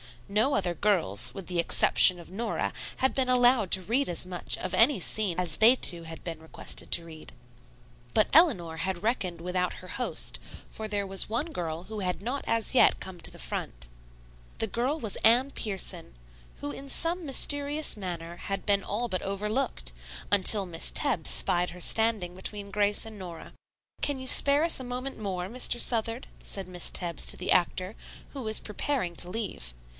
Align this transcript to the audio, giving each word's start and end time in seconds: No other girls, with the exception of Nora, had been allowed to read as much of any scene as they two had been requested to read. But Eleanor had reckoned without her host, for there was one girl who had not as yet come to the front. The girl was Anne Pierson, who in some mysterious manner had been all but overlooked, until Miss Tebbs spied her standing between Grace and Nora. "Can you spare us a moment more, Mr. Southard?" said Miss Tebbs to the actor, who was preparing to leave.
No 0.27 0.55
other 0.55 0.73
girls, 0.73 1.33
with 1.33 1.47
the 1.47 1.59
exception 1.59 2.17
of 2.17 2.31
Nora, 2.31 2.71
had 2.97 3.13
been 3.13 3.27
allowed 3.27 3.69
to 3.71 3.81
read 3.81 4.07
as 4.09 4.25
much 4.25 4.57
of 4.57 4.73
any 4.73 4.99
scene 4.99 5.37
as 5.37 5.57
they 5.57 5.75
two 5.75 6.03
had 6.03 6.23
been 6.23 6.39
requested 6.39 6.89
to 6.91 7.05
read. 7.05 7.33
But 8.15 8.27
Eleanor 8.33 8.77
had 8.77 9.03
reckoned 9.03 9.41
without 9.41 9.73
her 9.73 9.89
host, 9.89 10.39
for 10.67 10.87
there 10.87 11.05
was 11.05 11.29
one 11.29 11.47
girl 11.51 11.83
who 11.83 11.99
had 11.99 12.21
not 12.21 12.45
as 12.47 12.73
yet 12.73 13.01
come 13.01 13.19
to 13.19 13.29
the 13.29 13.35
front. 13.39 13.89
The 14.59 14.67
girl 14.67 14.99
was 14.99 15.17
Anne 15.17 15.51
Pierson, 15.51 16.15
who 16.61 16.71
in 16.71 16.87
some 16.89 17.25
mysterious 17.25 17.97
manner 17.97 18.37
had 18.37 18.65
been 18.65 18.83
all 18.83 19.07
but 19.09 19.21
overlooked, 19.21 19.91
until 20.31 20.65
Miss 20.65 20.91
Tebbs 20.91 21.29
spied 21.29 21.71
her 21.71 21.81
standing 21.81 22.33
between 22.35 22.71
Grace 22.71 23.05
and 23.05 23.19
Nora. 23.19 23.51
"Can 24.01 24.17
you 24.17 24.27
spare 24.27 24.63
us 24.63 24.79
a 24.79 24.85
moment 24.85 25.19
more, 25.19 25.47
Mr. 25.49 25.79
Southard?" 25.79 26.25
said 26.41 26.69
Miss 26.69 26.89
Tebbs 26.89 27.25
to 27.27 27.37
the 27.37 27.51
actor, 27.51 27.95
who 28.29 28.41
was 28.41 28.59
preparing 28.59 29.13
to 29.17 29.29
leave. 29.29 29.73